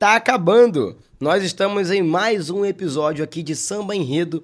[0.00, 0.96] tá acabando.
[1.20, 4.42] Nós estamos em mais um episódio aqui de Samba Enredo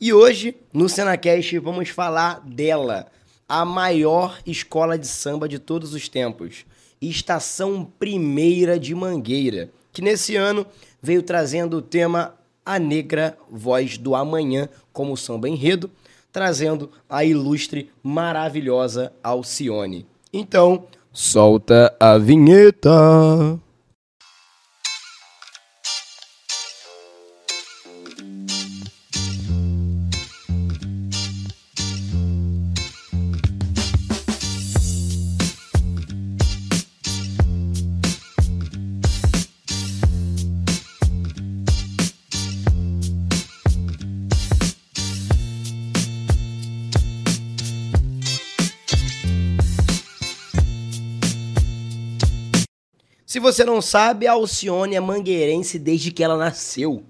[0.00, 3.08] e hoje no Senacast vamos falar dela,
[3.48, 6.64] a maior escola de samba de todos os tempos,
[7.02, 10.64] Estação Primeira de Mangueira, que nesse ano
[11.02, 15.90] veio trazendo o tema A Negra Voz do Amanhã como samba enredo,
[16.30, 20.06] trazendo a ilustre, maravilhosa Alcione.
[20.32, 23.58] Então, solta a vinheta.
[53.34, 57.02] Se você não sabe, a Alcione é mangueirense desde que ela nasceu.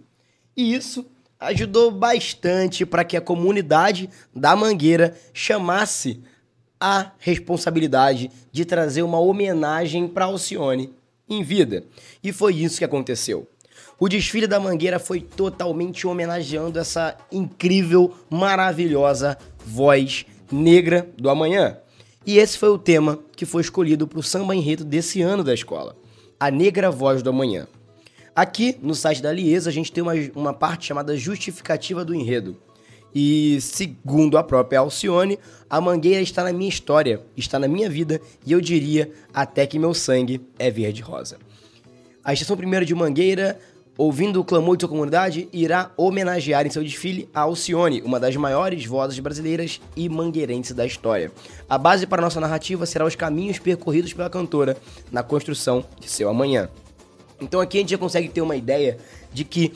[0.57, 1.05] E isso
[1.39, 6.23] ajudou bastante para que a comunidade da Mangueira chamasse
[6.81, 10.95] a responsabilidade de trazer uma homenagem para Alcione
[11.29, 11.85] em vida.
[12.23, 13.47] E foi isso que aconteceu.
[14.01, 21.77] O desfile da Mangueira foi totalmente homenageando essa incrível, maravilhosa voz negra do amanhã.
[22.25, 25.53] E esse foi o tema que foi escolhido para o samba enredo desse ano da
[25.53, 26.03] escola.
[26.39, 27.67] A Negra Voz do Amanhã.
[28.35, 32.57] Aqui no site da Liesa a gente tem uma, uma parte chamada Justificativa do Enredo.
[33.15, 35.39] E segundo a própria Alcione,
[35.71, 39.79] a mangueira está na minha história, está na minha vida e eu diria até que
[39.79, 41.39] meu sangue é verde-rosa.
[42.25, 43.61] A Estação Primeira de Mangueira,
[43.97, 48.35] ouvindo o clamor de sua comunidade, irá homenagear em seu desfile a Alcione, uma das
[48.37, 51.31] maiores vozes brasileiras e mangueirenses da história.
[51.69, 54.77] A base para nossa narrativa será os caminhos percorridos pela cantora
[55.13, 56.69] na construção de seu amanhã.
[57.41, 58.99] Então aqui a gente já consegue ter uma ideia
[59.33, 59.73] de que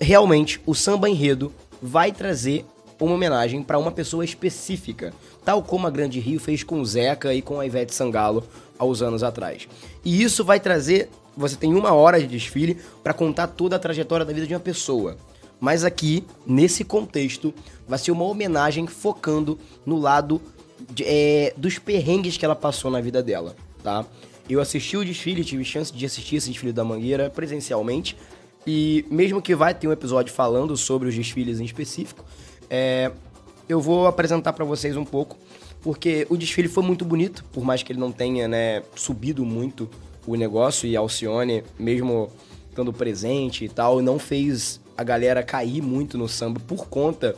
[0.00, 2.64] realmente o samba enredo vai trazer
[3.04, 5.12] uma homenagem para uma pessoa específica,
[5.44, 8.44] tal como a Grande Rio fez com Zeca e com a Ivete Sangalo
[8.78, 9.68] há uns anos atrás.
[10.04, 14.24] E isso vai trazer, você tem uma hora de desfile para contar toda a trajetória
[14.24, 15.16] da vida de uma pessoa.
[15.60, 17.52] Mas aqui, nesse contexto,
[17.86, 20.40] vai ser uma homenagem focando no lado
[20.90, 24.04] de, é, dos perrengues que ela passou na vida dela, tá?
[24.48, 28.16] Eu assisti o desfile, tive chance de assistir esse desfile da Mangueira presencialmente.
[28.66, 32.24] E mesmo que vai ter um episódio falando sobre os desfiles em específico,
[32.68, 33.10] é,
[33.68, 35.36] eu vou apresentar para vocês um pouco,
[35.80, 39.88] porque o desfile foi muito bonito, por mais que ele não tenha né, subido muito
[40.26, 42.30] o negócio e a Alcione, mesmo
[42.68, 47.36] estando presente e tal, não fez a galera cair muito no samba por conta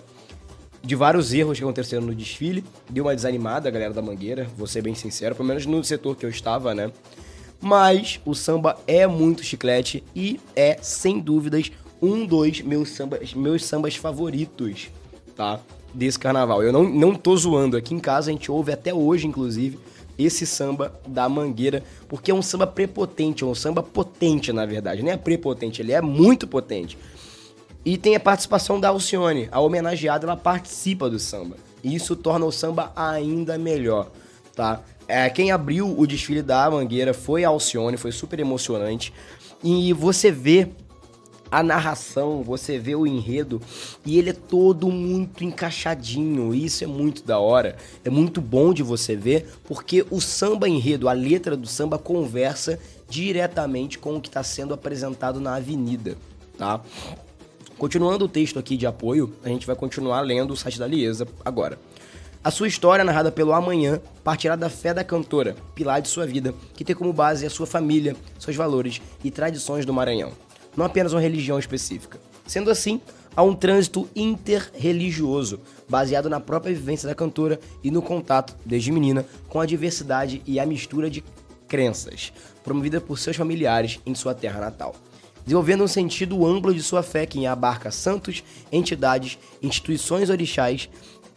[0.82, 2.64] de vários erros que aconteceram no desfile.
[2.88, 6.16] Deu uma desanimada a galera da Mangueira, vou ser bem sincero, pelo menos no setor
[6.16, 6.90] que eu estava, né?
[7.60, 13.64] Mas o samba é muito chiclete e é, sem dúvidas, um dos meus sambas, meus
[13.64, 14.88] sambas favoritos,
[15.34, 15.60] tá?
[15.92, 16.62] Desse carnaval.
[16.62, 17.76] Eu não, não tô zoando.
[17.76, 19.78] Aqui em casa a gente ouve até hoje, inclusive,
[20.18, 25.02] esse samba da Mangueira, porque é um samba prepotente, é um samba potente, na verdade.
[25.02, 26.98] Não é prepotente, ele é muito potente.
[27.84, 29.48] E tem a participação da Alcione.
[29.52, 31.56] A homenageada, ela participa do samba.
[31.82, 34.10] E isso torna o samba ainda melhor,
[34.54, 34.82] tá?
[35.06, 39.12] É, quem abriu o desfile da Mangueira foi a Alcione, foi super emocionante.
[39.62, 40.68] E você vê
[41.50, 43.60] a narração, você vê o enredo
[44.04, 46.54] e ele é todo muito encaixadinho.
[46.54, 47.76] Isso é muito da hora.
[48.04, 52.78] É muito bom de você ver, porque o samba enredo, a letra do samba conversa
[53.08, 56.16] diretamente com o que está sendo apresentado na avenida,
[56.56, 56.80] tá?
[57.78, 61.26] Continuando o texto aqui de apoio, a gente vai continuar lendo o site da Liesa
[61.44, 61.78] agora.
[62.42, 66.54] A sua história, narrada pelo Amanhã, partirá da fé da cantora, pilar de sua vida,
[66.74, 70.32] que tem como base a sua família, seus valores e tradições do Maranhão,
[70.78, 72.20] não apenas uma religião específica.
[72.46, 73.00] Sendo assim,
[73.34, 75.58] há um trânsito interreligioso,
[75.88, 80.60] baseado na própria vivência da cantora e no contato, desde menina, com a diversidade e
[80.60, 81.24] a mistura de
[81.66, 84.94] crenças, promovida por seus familiares em sua terra natal
[85.44, 90.90] desenvolvendo um sentido amplo de sua fé que abarca santos, entidades, instituições orixás,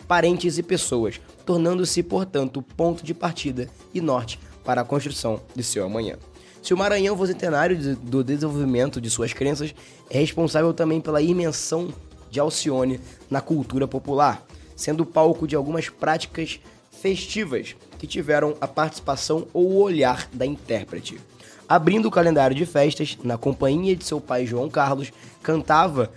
[0.06, 5.86] parentes e pessoas, tornando-se, portanto, ponto de partida e norte para a construção de seu
[5.86, 6.18] amanhã.
[6.62, 9.74] Se o Maranhão for centenário do desenvolvimento de suas crenças,
[10.10, 11.92] é responsável também pela imensão
[12.30, 13.00] de Alcione
[13.30, 16.60] na cultura popular, sendo palco de algumas práticas
[16.92, 21.20] festivas que tiveram a participação ou o olhar da intérprete.
[21.68, 25.12] Abrindo o calendário de festas, na companhia de seu pai João Carlos,
[25.42, 26.12] cantava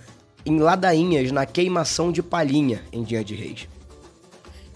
[0.45, 3.69] em ladainhas na queimação de palhinha em Dia de Reis.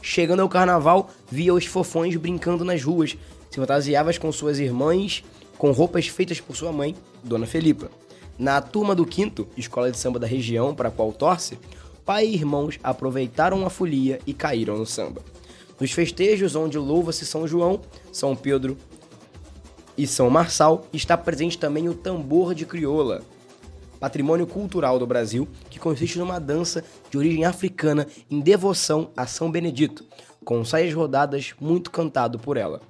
[0.01, 3.17] Chegando ao carnaval, via os fofões brincando nas ruas,
[3.51, 5.23] se fantasiava com suas irmãs
[5.59, 7.91] com roupas feitas por sua mãe, Dona Felipa.
[8.39, 11.59] Na turma do quinto, escola de samba da região para a qual torce,
[12.07, 15.21] pai e irmãos aproveitaram a folia e caíram no samba.
[15.81, 17.81] Nos festejos onde louva-se São João,
[18.13, 18.79] São Pedro
[19.97, 23.23] e São Marçal, está presente também o tambor de crioula,
[23.99, 29.51] patrimônio cultural do Brasil, que consiste numa dança de origem africana em devoção a São
[29.51, 30.05] Benedito,
[30.45, 32.81] com saias rodadas muito cantado por ela.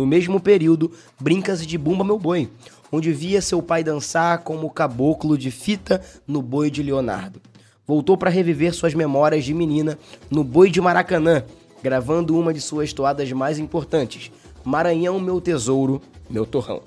[0.00, 2.48] No mesmo período, Brincas de Bumba Meu Boi,
[2.90, 7.38] onde via seu pai dançar como caboclo de fita no boi de Leonardo.
[7.86, 9.98] Voltou para reviver suas memórias de menina
[10.30, 11.44] no Boi de Maracanã,
[11.82, 14.32] gravando uma de suas toadas mais importantes,
[14.64, 16.00] Maranhão Meu Tesouro,
[16.30, 16.80] Meu Torrão.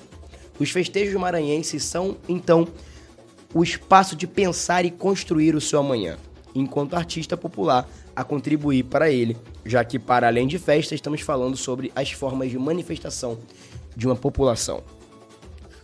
[0.59, 2.68] Os festejos maranhenses são, então,
[3.54, 6.18] o espaço de pensar e construir o seu amanhã,
[6.56, 11.57] enquanto artista popular a contribuir para ele, já que, para além de festa, estamos falando
[11.57, 13.38] sobre as formas de manifestação
[13.95, 14.83] de uma população.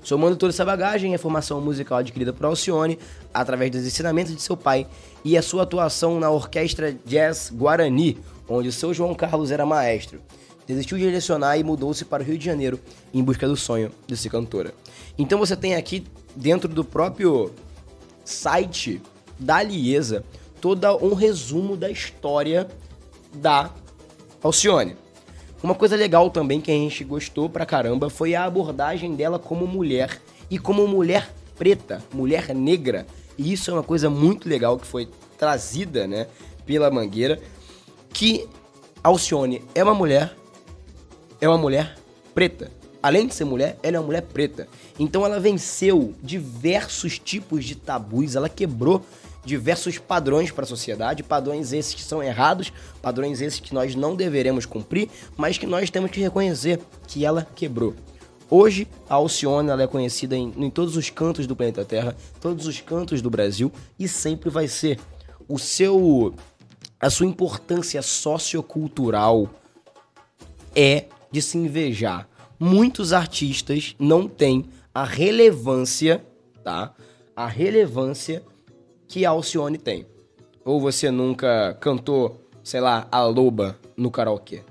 [0.02, 2.98] Somando toda essa bagagem, a formação musical adquirida por Alcione,
[3.34, 4.88] através dos ensinamentos de seu pai
[5.24, 8.18] e a sua atuação na Orquestra Jazz Guarani,
[8.48, 10.22] onde o seu João Carlos era maestro.
[10.66, 12.80] Desistiu de lecionar e mudou-se para o Rio de Janeiro
[13.14, 14.74] em busca do sonho de ser cantora.
[15.18, 16.06] Então você tem aqui,
[16.36, 17.52] dentro do próprio
[18.24, 19.02] site
[19.38, 20.24] da Liesa,
[20.60, 22.68] todo um resumo da história
[23.34, 23.72] da
[24.42, 24.96] Alcione.
[25.62, 29.68] Uma coisa legal também que a gente gostou pra caramba foi a abordagem dela como
[29.68, 33.06] mulher e como mulher preta, mulher negra.
[33.38, 36.28] E isso é uma coisa muito legal que foi trazida, né,
[36.66, 37.40] pela Mangueira,
[38.14, 38.48] que
[39.04, 40.36] Alcione é uma mulher,
[41.40, 41.98] é uma mulher
[42.34, 42.72] preta.
[43.02, 44.68] Além de ser mulher, ela é uma mulher preta.
[44.98, 49.02] Então ela venceu diversos tipos de tabus, ela quebrou
[49.44, 52.72] diversos padrões para a sociedade, padrões esses que são errados,
[53.02, 57.48] padrões esses que nós não deveremos cumprir, mas que nós temos que reconhecer que ela
[57.56, 57.96] quebrou.
[58.50, 62.66] Hoje, a Alcione ela é conhecida em, em todos os cantos do planeta Terra, todos
[62.66, 65.00] os cantos do Brasil e sempre vai ser.
[65.48, 66.34] O seu
[67.00, 69.50] a sua importância sociocultural
[70.76, 72.28] é de se invejar.
[72.60, 76.26] Muitos artistas não têm a relevância,
[76.62, 76.94] tá?
[77.34, 78.44] A relevância
[79.10, 80.06] que a Alcione tem.
[80.64, 84.62] Ou você nunca cantou, sei lá, a loba no karaokê.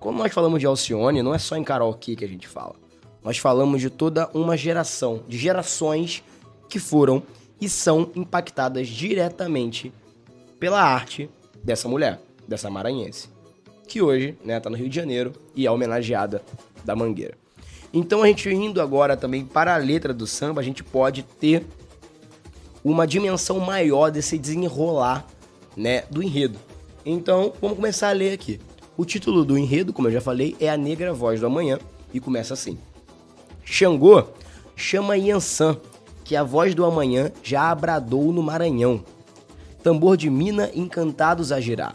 [0.00, 2.74] Quando nós falamos de Alcione, não é só em karaokê que a gente fala.
[3.22, 6.24] Nós falamos de toda uma geração, de gerações
[6.70, 7.22] que foram
[7.60, 9.92] e são impactadas diretamente
[10.58, 11.28] pela arte
[11.62, 12.18] dessa mulher,
[12.48, 13.28] dessa maranhense,
[13.86, 16.42] que hoje né, tá no Rio de Janeiro e é homenageada
[16.82, 17.36] da Mangueira.
[17.92, 21.66] Então a gente indo agora também para a letra do samba, a gente pode ter
[22.84, 25.26] uma dimensão maior desse desenrolar,
[25.76, 26.58] né, do enredo.
[27.04, 28.60] Então, vamos começar a ler aqui.
[28.96, 31.78] O título do enredo, como eu já falei, é A Negra Voz do Amanhã
[32.12, 32.78] e começa assim:
[33.64, 34.24] Xangô
[34.76, 35.78] chama Yansan,
[36.24, 39.04] que a voz do amanhã já abradou no Maranhão.
[39.82, 41.94] Tambor de mina encantados a girar.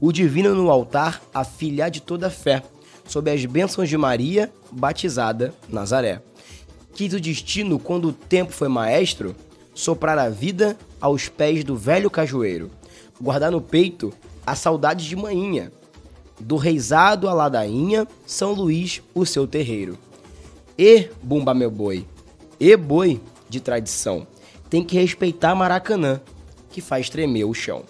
[0.00, 2.62] O divino no altar, a filha de toda fé,
[3.06, 6.22] sob as bênçãos de Maria, batizada Nazaré.
[6.94, 9.34] Quis o destino quando o tempo foi maestro,
[9.74, 12.70] soprar a vida aos pés do velho cajueiro,
[13.20, 14.12] guardar no peito
[14.46, 15.72] a saudade de manhinha,
[16.38, 19.98] do reizado a ladainha, São Luís, o seu terreiro.
[20.78, 22.06] E, bumba meu boi,
[22.58, 24.26] e boi de tradição,
[24.68, 26.20] tem que respeitar Maracanã,
[26.70, 27.84] que faz tremer o chão.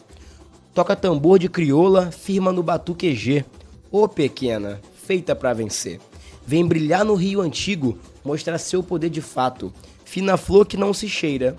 [0.74, 3.44] Toca tambor de crioula, firma no batuqueje,
[3.90, 6.00] ô pequena, feita para vencer.
[6.46, 9.72] Vem brilhar no Rio Antigo, mostrar seu poder de fato.
[10.04, 11.56] Fina flor que não se cheira,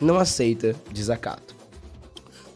[0.00, 1.54] não aceita desacato.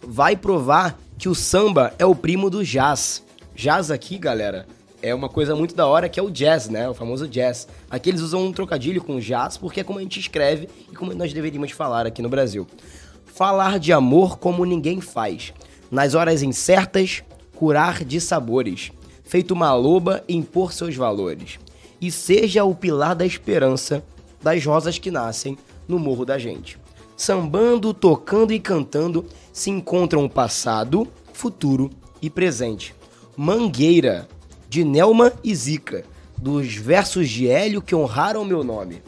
[0.02, 3.22] Vai provar que o samba é o primo do jazz.
[3.54, 4.66] Jazz aqui, galera,
[5.02, 6.88] é uma coisa muito da hora que é o jazz, né?
[6.88, 7.68] O famoso jazz.
[7.90, 11.14] Aqui eles usam um trocadilho com jazz porque é como a gente escreve e como
[11.14, 12.66] nós deveríamos falar aqui no Brasil.
[13.26, 15.52] Falar de amor como ninguém faz.
[15.90, 17.22] Nas horas incertas,
[17.54, 18.90] curar de sabores.
[19.24, 21.58] Feito uma loba, impor seus valores.
[22.00, 24.04] E seja o pilar da esperança
[24.42, 25.56] das rosas que nascem
[25.88, 26.83] no morro da gente
[27.16, 31.90] sambando, tocando e cantando, se encontram o passado, futuro
[32.20, 32.94] e presente.
[33.36, 34.28] Mangueira,
[34.68, 36.04] de Nelma e Zica,
[36.36, 39.02] dos versos de Hélio que honraram meu nome.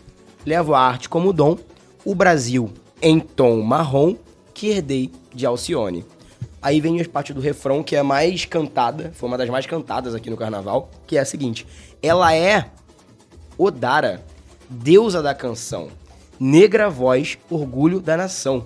[0.45, 1.59] Levo a arte como dom,
[2.05, 2.71] o Brasil
[3.03, 4.17] em tom marrom,
[4.55, 6.05] que herdei de Alcione.
[6.63, 10.15] Aí vem a parte do refrão que é mais cantada, foi uma das mais cantadas
[10.15, 11.67] aqui no carnaval, que é a seguinte:
[12.03, 12.71] ela é
[13.59, 14.25] Odara,
[14.69, 15.89] deusa da canção
[16.39, 18.65] Negra voz, orgulho da nação.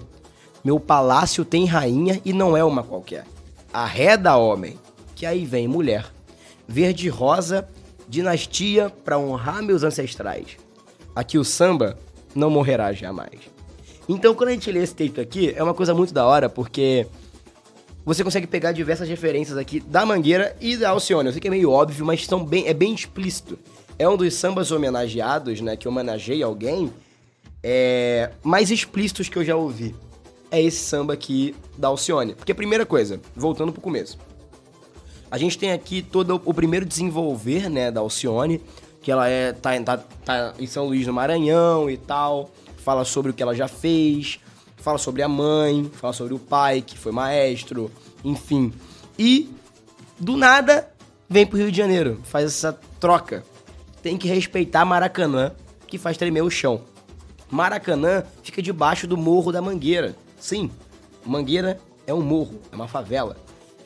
[0.64, 3.24] Meu palácio tem rainha e não é uma qualquer.
[3.72, 4.76] Arreda homem,
[5.14, 6.06] que aí vem mulher.
[6.66, 7.68] Verde rosa,
[8.08, 10.56] dinastia para honrar meus ancestrais.
[11.14, 11.96] Aqui o samba
[12.34, 13.38] não morrerá jamais.
[14.08, 17.06] Então, quando a gente lê esse texto aqui, é uma coisa muito da hora, porque
[18.04, 21.28] você consegue pegar diversas referências aqui da Mangueira e da Alcione.
[21.28, 23.56] Eu sei que é meio óbvio, mas são bem, é bem explícito.
[23.96, 26.92] É um dos sambas homenageados, né, que homenageia alguém,
[27.62, 29.94] é, mais explícitos que eu já ouvi.
[30.50, 32.34] É esse samba aqui da Alcione.
[32.34, 34.18] Porque, primeira coisa, voltando pro começo.
[35.30, 38.60] A gente tem aqui todo o primeiro desenvolver, né, da Alcione,
[39.00, 43.30] que ela é tá, tá, tá em São Luís do Maranhão e tal, fala sobre
[43.30, 44.40] o que ela já fez,
[44.76, 47.90] fala sobre a mãe, fala sobre o pai, que foi maestro,
[48.24, 48.72] enfim.
[49.16, 49.50] E,
[50.18, 50.90] do nada,
[51.28, 53.44] vem pro Rio de Janeiro, faz essa troca.
[54.02, 55.52] Tem que respeitar Maracanã,
[55.86, 56.82] que faz tremer o chão.
[57.50, 60.14] Maracanã fica debaixo do Morro da Mangueira.
[60.38, 60.70] Sim,
[61.24, 63.36] Mangueira é um morro, é uma favela.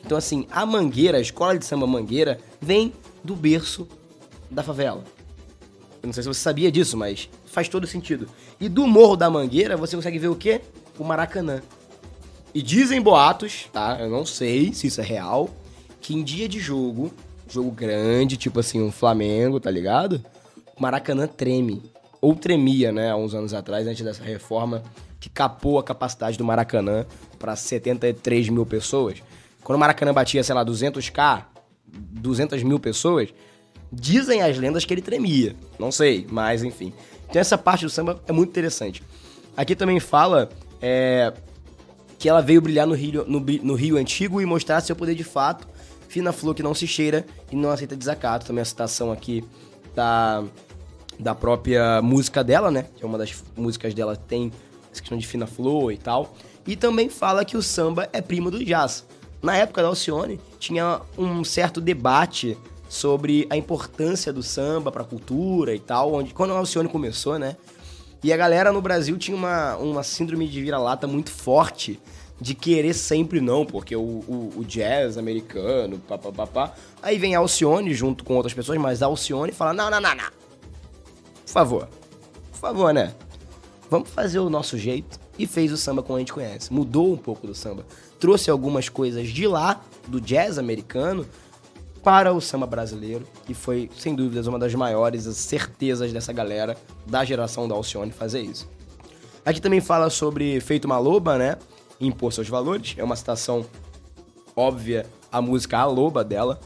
[0.05, 2.93] Então, assim, a Mangueira, a escola de samba Mangueira, vem
[3.23, 3.87] do berço
[4.51, 5.03] da favela.
[6.01, 8.29] Eu não sei se você sabia disso, mas faz todo sentido.
[8.59, 10.61] E do Morro da Mangueira, você consegue ver o quê?
[10.99, 11.61] O Maracanã.
[12.53, 13.97] E dizem boatos, tá?
[13.99, 15.49] Eu não sei se isso é real,
[15.99, 17.11] que em dia de jogo,
[17.49, 20.23] jogo grande, tipo assim, um Flamengo, tá ligado?
[20.77, 21.81] O Maracanã treme.
[22.25, 24.81] Ou tremia, né, há uns anos atrás, antes dessa reforma
[25.19, 27.05] que capou a capacidade do Maracanã
[27.37, 29.21] para 73 mil pessoas.
[29.63, 31.45] Quando o Maracanã batia, sei lá, 200k,
[31.87, 33.31] 200 mil pessoas,
[33.93, 35.55] dizem as lendas que ele tremia.
[35.77, 36.91] Não sei, mas enfim.
[37.29, 39.03] Então essa parte do samba é muito interessante.
[39.55, 40.49] Aqui também fala
[40.81, 41.31] é,
[42.17, 45.23] que ela veio brilhar no Rio, no, no Rio Antigo e mostrar seu poder de
[45.23, 45.67] fato.
[46.09, 48.47] Fina flor que não se cheira e não aceita desacato.
[48.47, 49.43] Também a citação aqui
[49.93, 50.43] da,
[51.19, 52.85] da própria música dela, né?
[52.95, 54.51] Que é uma das músicas dela tem
[54.91, 56.33] essa questão de fina flor e tal.
[56.67, 59.05] E também fala que o samba é primo do jazz.
[59.41, 62.57] Na época da Alcione, tinha um certo debate
[62.89, 67.37] sobre a importância do samba para a cultura e tal, onde quando a Alcione começou,
[67.37, 67.55] né?
[68.23, 71.99] E a galera no Brasil tinha uma, uma síndrome de vira-lata muito forte
[72.39, 76.73] de querer sempre não, porque o, o, o jazz americano, papapá.
[77.01, 80.15] Aí vem a Alcione junto com outras pessoas, mas a Alcione fala: não, não, não,
[80.15, 80.44] não.
[81.55, 81.87] Favor.
[82.51, 83.13] Por favor, né?
[83.89, 85.19] Vamos fazer o nosso jeito.
[85.37, 86.71] E fez o samba como a gente conhece.
[86.71, 87.85] Mudou um pouco do samba
[88.19, 91.25] trouxe algumas coisas de lá, do jazz americano,
[92.03, 93.25] para o samba brasileiro.
[93.49, 98.41] E foi, sem dúvidas, uma das maiores certezas dessa galera da geração da Alcione fazer
[98.41, 98.67] isso.
[99.45, 101.57] Aqui também fala sobre Feito uma Loba, né?
[101.99, 102.95] Impor seus valores.
[102.97, 103.65] É uma citação
[104.55, 106.59] óbvia a música A Loba dela.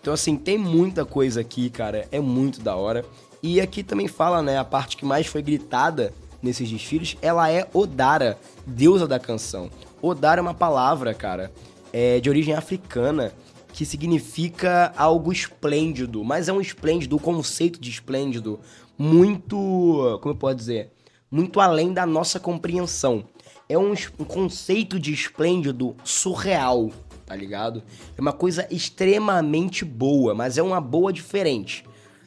[0.00, 2.08] Então, assim, tem muita coisa aqui, cara.
[2.10, 3.04] É muito da hora.
[3.42, 4.56] E aqui também fala, né?
[4.56, 9.68] A parte que mais foi gritada nesses desfiles, ela é Odara, deusa da canção.
[10.00, 11.52] Odara é uma palavra, cara,
[11.92, 13.32] é de origem africana
[13.72, 18.60] que significa algo esplêndido, mas é um esplêndido, o conceito de esplêndido
[18.96, 20.92] muito, como eu posso dizer,
[21.28, 23.24] muito além da nossa compreensão.
[23.68, 26.90] É um, um conceito de esplêndido surreal,
[27.26, 27.82] tá ligado?
[28.16, 31.84] É uma coisa extremamente boa, mas é uma boa diferente.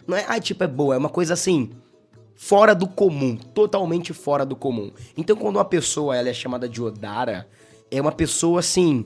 [0.07, 1.71] Não é, ah, tipo, é boa, é uma coisa assim,
[2.35, 4.91] fora do comum, totalmente fora do comum.
[5.17, 7.47] Então, quando uma pessoa ela é chamada de Odara,
[7.89, 9.05] é uma pessoa assim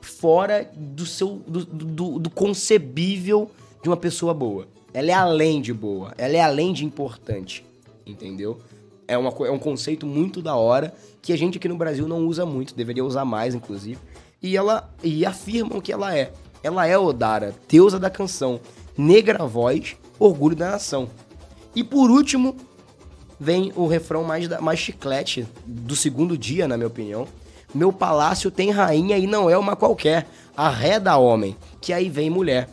[0.00, 3.50] fora do seu do, do, do, concebível
[3.82, 4.66] de uma pessoa boa.
[4.92, 7.64] Ela é além de boa, ela é além de importante,
[8.06, 8.58] entendeu?
[9.06, 12.26] É, uma, é um conceito muito da hora que a gente aqui no Brasil não
[12.26, 13.98] usa muito, deveria usar mais, inclusive.
[14.42, 16.32] E ela e afirmam que ela é.
[16.62, 18.60] Ela é Odara, deusa da canção,
[18.96, 21.08] negra voz, orgulho da nação.
[21.74, 22.56] E por último,
[23.38, 27.26] vem o refrão mais, mais chiclete do segundo dia, na minha opinião,
[27.74, 32.08] meu palácio tem rainha e não é uma qualquer, a ré da homem, que aí
[32.08, 32.68] vem mulher.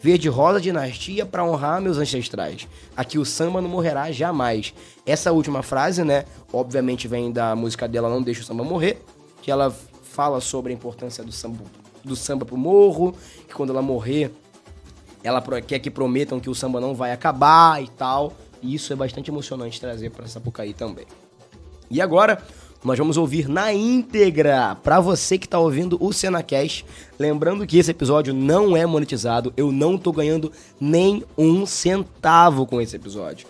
[0.00, 2.66] Verde rosa dinastia para honrar meus ancestrais.
[2.96, 4.74] Aqui o samba não morrerá jamais.
[5.06, 9.00] Essa última frase, né, obviamente vem da música dela Não Deixa o Samba Morrer,
[9.40, 11.64] que ela fala sobre a importância do samba,
[12.04, 13.14] do samba pro morro,
[13.48, 14.32] que quando ela morrer,
[15.22, 18.32] ela quer que prometam que o samba não vai acabar e tal.
[18.60, 21.06] E isso é bastante emocionante trazer para Sapucaí também.
[21.90, 22.42] E agora,
[22.84, 26.84] nós vamos ouvir na íntegra para você que está ouvindo o Cenacast.
[27.18, 30.50] Lembrando que esse episódio não é monetizado, eu não tô ganhando
[30.80, 33.46] nem um centavo com esse episódio.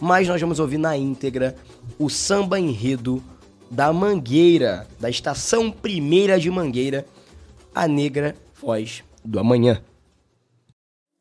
[0.00, 1.56] Mas nós vamos ouvir na íntegra
[1.98, 3.22] o samba enredo
[3.68, 7.04] da Mangueira, da estação primeira de Mangueira,
[7.74, 9.82] a negra voz do amanhã.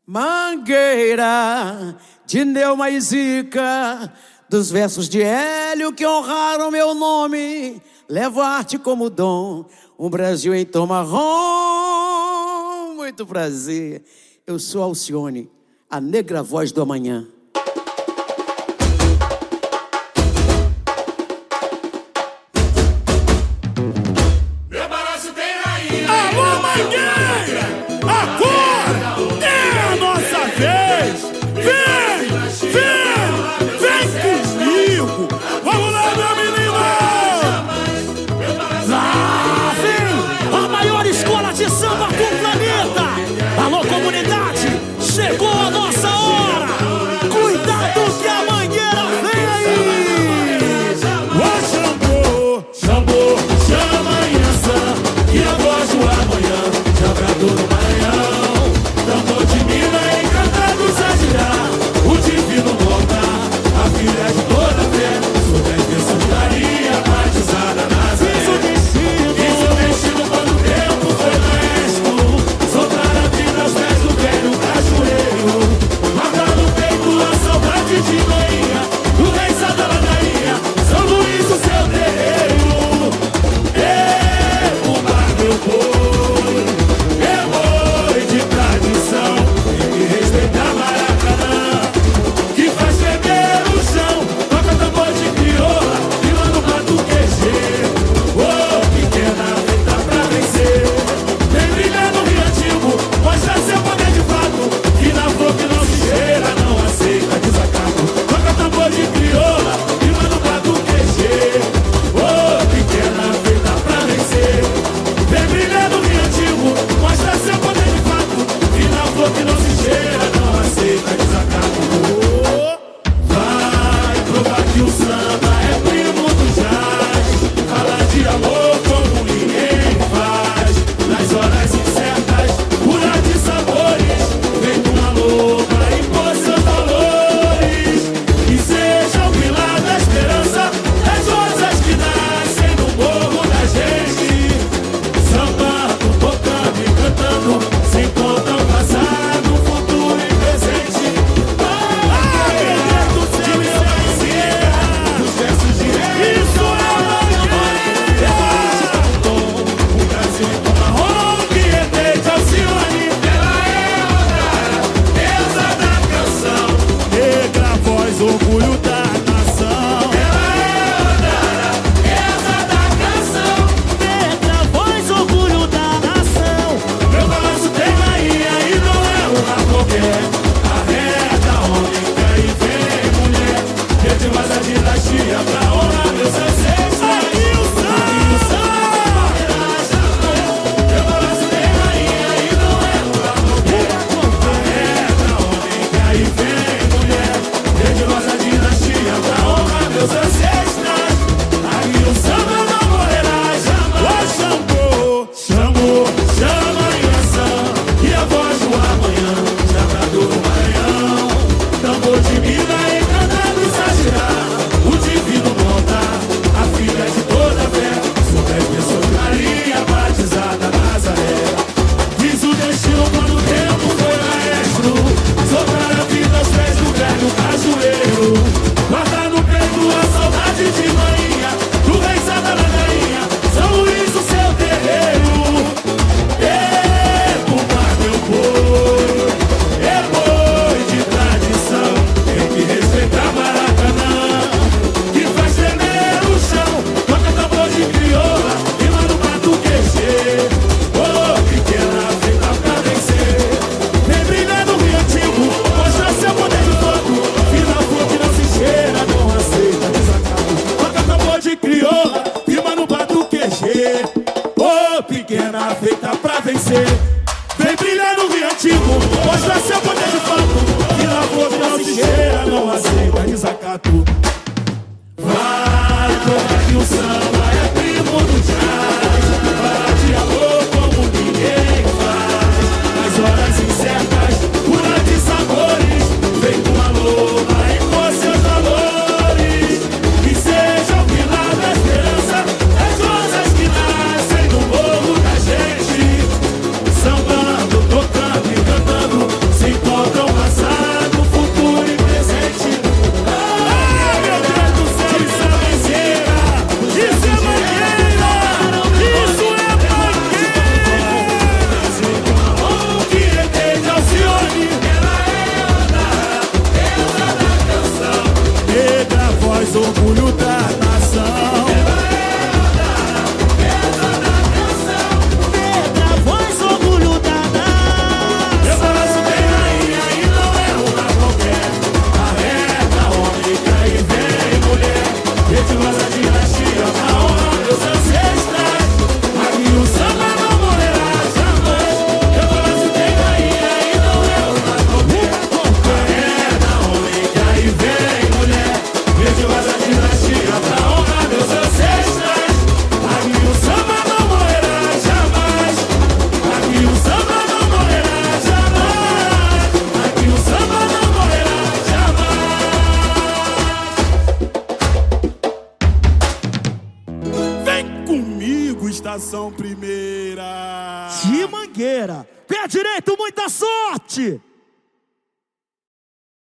[0.10, 4.14] Mangueira de Neuma e Zica
[4.50, 7.82] dos versos de Hélio que honraram meu nome.
[8.08, 9.66] Levo a arte como dom,
[10.00, 11.26] um Brasil em tom marrom.
[12.96, 14.06] Muito prazer,
[14.48, 15.52] eu sou Alcione,
[15.90, 17.28] a negra voz do amanhã.